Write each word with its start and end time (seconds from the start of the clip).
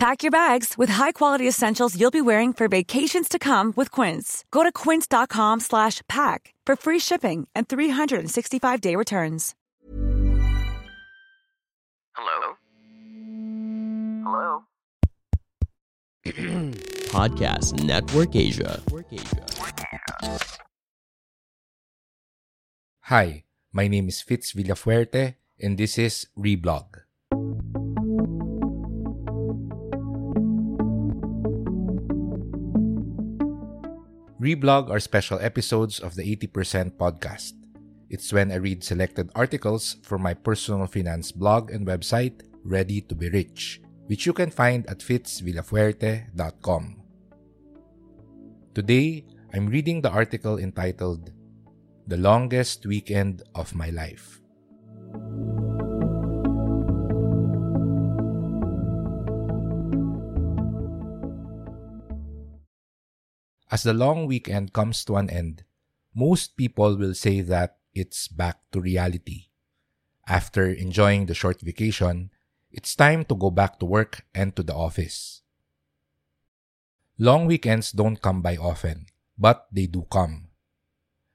Pack 0.00 0.22
your 0.22 0.30
bags 0.30 0.78
with 0.78 0.88
high-quality 0.88 1.46
essentials 1.46 1.94
you'll 1.94 2.10
be 2.10 2.22
wearing 2.22 2.54
for 2.54 2.68
vacations 2.68 3.28
to 3.28 3.38
come 3.38 3.74
with 3.76 3.90
Quince. 3.90 4.46
Go 4.50 4.62
to 4.62 4.72
quince.com 4.72 5.60
slash 5.60 6.00
pack 6.08 6.54
for 6.64 6.74
free 6.74 6.98
shipping 6.98 7.46
and 7.54 7.68
365-day 7.68 8.96
returns. 8.96 9.54
Hello? 12.16 12.56
Hello? 14.24 14.62
Podcast 17.12 17.84
Network 17.84 18.34
Asia. 18.34 18.80
Hi, 23.02 23.44
my 23.70 23.86
name 23.86 24.08
is 24.08 24.22
Fitz 24.22 24.54
Villafuerte, 24.54 25.34
and 25.60 25.76
this 25.76 25.98
is 25.98 26.26
Reblog. 26.38 27.02
Reblog 34.40 34.88
are 34.88 35.04
special 35.04 35.36
episodes 35.44 36.00
of 36.00 36.16
the 36.16 36.24
80% 36.24 36.96
podcast. 36.96 37.52
It's 38.08 38.32
when 38.32 38.50
I 38.50 38.56
read 38.56 38.82
selected 38.82 39.28
articles 39.36 40.00
from 40.00 40.22
my 40.22 40.32
personal 40.32 40.86
finance 40.86 41.30
blog 41.30 41.70
and 41.70 41.86
website, 41.86 42.40
Ready 42.64 43.02
to 43.02 43.14
be 43.14 43.28
Rich, 43.28 43.82
which 44.08 44.24
you 44.24 44.32
can 44.32 44.50
find 44.50 44.88
at 44.88 45.00
fitzvillafuerte.com. 45.00 46.96
Today, 48.72 49.26
I'm 49.52 49.66
reading 49.68 50.00
the 50.00 50.10
article 50.10 50.56
entitled 50.56 51.32
The 52.06 52.16
Longest 52.16 52.86
Weekend 52.86 53.42
of 53.54 53.74
My 53.74 53.90
Life. 53.90 54.40
As 63.70 63.84
the 63.84 63.94
long 63.94 64.26
weekend 64.26 64.72
comes 64.72 65.04
to 65.04 65.16
an 65.16 65.30
end, 65.30 65.62
most 66.14 66.56
people 66.56 66.96
will 66.96 67.14
say 67.14 67.40
that 67.40 67.78
it's 67.94 68.26
back 68.26 68.58
to 68.72 68.80
reality. 68.80 69.46
After 70.26 70.66
enjoying 70.66 71.26
the 71.26 71.34
short 71.34 71.60
vacation, 71.60 72.30
it's 72.72 72.94
time 72.96 73.24
to 73.26 73.34
go 73.34 73.50
back 73.50 73.78
to 73.78 73.86
work 73.86 74.26
and 74.34 74.54
to 74.56 74.62
the 74.62 74.74
office. 74.74 75.42
Long 77.18 77.46
weekends 77.46 77.92
don't 77.92 78.20
come 78.20 78.42
by 78.42 78.56
often, 78.56 79.06
but 79.38 79.66
they 79.70 79.86
do 79.86 80.06
come. 80.10 80.48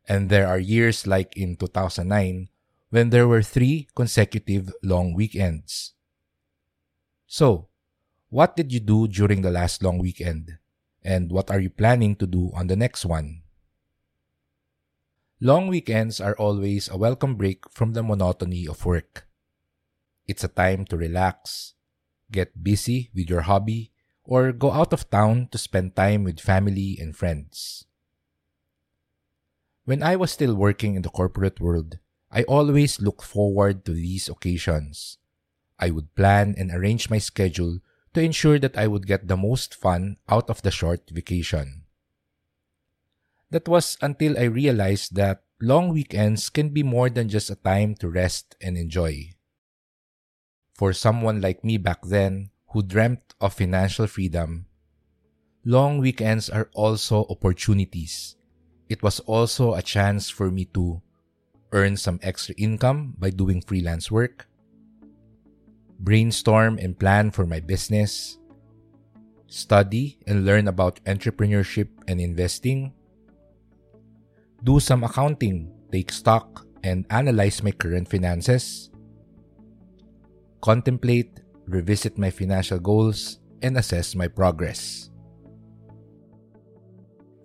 And 0.08 0.30
there 0.30 0.47
are 0.47 0.59
years 0.59 1.08
like 1.08 1.38
in 1.38 1.55
2009 1.55 2.49
when 2.89 3.09
there 3.09 3.27
were 3.27 3.44
three 3.44 3.88
consecutive 3.95 4.73
long 4.83 5.14
weekends. 5.14 5.94
So, 7.27 7.70
what 8.30 8.55
did 8.55 8.72
you 8.72 8.80
do 8.80 9.08
during 9.08 9.42
the 9.42 9.52
last 9.52 9.83
long 9.83 9.99
weekend? 9.99 10.58
And 11.06 11.30
what 11.30 11.53
are 11.53 11.61
you 11.61 11.70
planning 11.70 12.17
to 12.17 12.25
do 12.25 12.50
on 12.58 12.66
the 12.66 12.75
next 12.75 13.06
one? 13.06 13.45
Long 15.39 15.70
weekends 15.70 16.20
are 16.20 16.34
always 16.34 16.89
a 16.89 16.98
welcome 16.98 17.36
break 17.36 17.70
from 17.70 17.94
the 17.94 18.02
monotony 18.02 18.66
of 18.67 18.89
work. 18.89 19.30
It's 20.26 20.44
a 20.44 20.50
time 20.50 20.89
to 20.89 20.98
relax, 20.98 21.76
get 22.31 22.64
busy 22.64 23.11
with 23.14 23.30
your 23.30 23.45
hobby, 23.45 23.94
or 24.23 24.52
go 24.52 24.72
out 24.72 24.94
of 24.94 25.08
town 25.11 25.49
to 25.52 25.60
spend 25.60 25.95
time 25.95 26.23
with 26.23 26.39
family 26.39 26.98
and 26.99 27.16
friends. 27.16 27.86
When 29.86 30.02
I 30.02 30.16
was 30.16 30.32
still 30.32 30.55
working 30.55 30.95
in 30.95 31.04
the 31.04 31.14
corporate 31.14 31.61
world, 31.61 31.99
I 32.32 32.42
always 32.49 32.99
looked 32.99 33.22
forward 33.22 33.86
to 33.86 33.93
these 33.93 34.27
occasions. 34.27 35.20
I 35.77 35.92
would 35.92 36.16
plan 36.16 36.55
and 36.58 36.72
arrange 36.72 37.11
my 37.11 37.20
schedule 37.20 37.86
to 38.15 38.23
ensure 38.23 38.58
that 38.58 38.77
I 38.80 38.87
would 38.87 39.05
get 39.05 39.27
the 39.27 39.36
most 39.36 39.76
fun 39.76 40.17
out 40.31 40.49
of 40.49 40.64
the 40.64 40.71
short 40.71 41.03
vacation. 41.11 41.83
That 43.52 43.67
was 43.67 43.98
until 44.02 44.39
I 44.39 44.48
realized 44.48 45.15
that 45.15 45.43
long 45.61 45.89
weekends 45.92 46.49
can 46.49 46.70
be 46.70 46.81
more 46.81 47.09
than 47.09 47.27
just 47.27 47.52
a 47.52 47.59
time 47.59 47.93
to 47.99 48.09
rest 48.09 48.55
and 48.61 48.77
enjoy. 48.77 49.36
For 50.73 50.93
someone 50.93 51.42
like 51.42 51.64
me 51.64 51.77
back 51.77 52.04
then, 52.04 52.52
who 52.71 52.83
dreamt 52.83 53.36
of 53.39 53.54
financial 53.54 54.08
freedom, 54.08 54.67
long 55.64 55.99
weekends 55.99 56.49
are 56.49 56.70
also 56.73 57.27
opportunities. 57.30 58.36
It 58.87 59.04
was 59.04 59.20
also 59.21 59.73
a 59.73 59.81
chance 59.81 60.30
for 60.30 60.52
me 60.52 60.65
to 60.71 61.02
earn 61.71 61.98
some 61.98 62.20
extra 62.23 62.55
income 62.55 63.15
by 63.20 63.30
doing 63.30 63.61
freelance 63.61 64.09
work, 64.11 64.48
brainstorm 66.00 66.78
and 66.78 66.98
plan 66.98 67.32
for 67.32 67.45
my 67.45 67.60
business, 67.60 68.38
study 69.48 70.17
and 70.28 70.45
learn 70.45 70.67
about 70.67 71.04
entrepreneurship 71.06 71.88
and 72.08 72.20
investing, 72.20 72.94
do 74.64 74.80
some 74.80 75.04
accounting, 75.04 75.72
take 75.92 76.11
stock, 76.11 76.66
and 76.84 77.05
analyze 77.10 77.64
my 77.64 77.72
current 77.72 78.10
finances, 78.10 78.92
contemplate, 80.61 81.42
revisit 81.67 82.17
my 82.17 82.30
financial 82.30 82.80
goals, 82.80 83.39
and 83.61 83.78
assess 83.78 84.16
my 84.16 84.28
progress. 84.28 85.10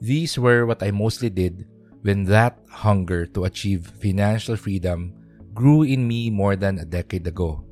These 0.01 0.39
were 0.39 0.67
what 0.67 0.83
I 0.83 0.91
mostly 0.91 1.31
did 1.31 1.69
when 2.03 2.25
that 2.25 2.59
hunger 2.69 3.27
to 3.37 3.45
achieve 3.45 3.93
financial 4.01 4.57
freedom 4.57 5.13
grew 5.53 5.83
in 5.83 6.09
me 6.09 6.31
more 6.31 6.57
than 6.57 6.79
a 6.79 6.85
decade 6.85 7.27
ago. 7.27 7.65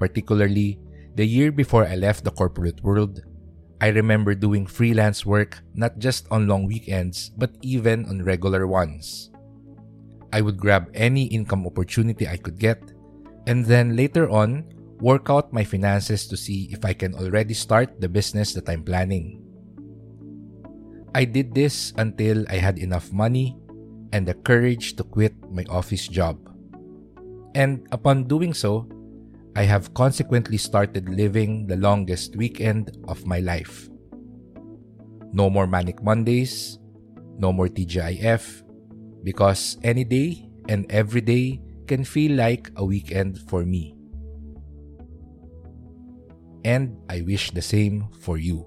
Particularly, 0.00 0.80
the 1.14 1.26
year 1.28 1.52
before 1.52 1.84
I 1.84 1.94
left 1.94 2.24
the 2.24 2.32
corporate 2.32 2.82
world, 2.82 3.20
I 3.80 3.92
remember 3.92 4.34
doing 4.34 4.64
freelance 4.64 5.24
work 5.24 5.60
not 5.76 6.00
just 6.00 6.24
on 6.32 6.48
long 6.48 6.64
weekends, 6.66 7.30
but 7.36 7.52
even 7.60 8.08
on 8.08 8.24
regular 8.24 8.66
ones. 8.66 9.30
I 10.32 10.40
would 10.40 10.56
grab 10.56 10.88
any 10.94 11.28
income 11.28 11.66
opportunity 11.66 12.26
I 12.26 12.36
could 12.36 12.58
get, 12.58 12.80
and 13.46 13.64
then 13.64 13.96
later 13.96 14.28
on, 14.30 14.64
work 15.00 15.28
out 15.28 15.52
my 15.52 15.64
finances 15.64 16.28
to 16.28 16.36
see 16.36 16.68
if 16.72 16.84
I 16.84 16.92
can 16.92 17.14
already 17.16 17.54
start 17.54 18.00
the 18.00 18.08
business 18.08 18.52
that 18.54 18.68
I'm 18.68 18.84
planning. 18.84 19.40
I 21.14 21.24
did 21.24 21.54
this 21.54 21.92
until 21.96 22.44
I 22.48 22.56
had 22.56 22.78
enough 22.78 23.12
money 23.12 23.58
and 24.12 24.28
the 24.28 24.34
courage 24.34 24.94
to 24.96 25.04
quit 25.04 25.34
my 25.50 25.64
office 25.68 26.06
job. 26.06 26.38
And 27.54 27.88
upon 27.90 28.28
doing 28.28 28.54
so, 28.54 28.86
I 29.56 29.64
have 29.64 29.94
consequently 29.94 30.58
started 30.58 31.08
living 31.08 31.66
the 31.66 31.76
longest 31.76 32.36
weekend 32.36 32.96
of 33.08 33.26
my 33.26 33.40
life. 33.40 33.88
No 35.32 35.50
more 35.50 35.66
Manic 35.66 36.02
Mondays, 36.02 36.78
no 37.38 37.52
more 37.52 37.68
TGIF, 37.68 38.62
because 39.24 39.76
any 39.82 40.04
day 40.04 40.48
and 40.68 40.86
every 40.90 41.20
day 41.20 41.60
can 41.86 42.04
feel 42.04 42.36
like 42.36 42.70
a 42.76 42.84
weekend 42.84 43.38
for 43.50 43.64
me. 43.64 43.94
And 46.64 46.96
I 47.08 47.22
wish 47.22 47.50
the 47.50 47.62
same 47.62 48.06
for 48.20 48.38
you. 48.38 48.66